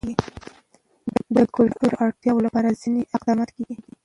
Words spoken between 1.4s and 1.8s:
کلیو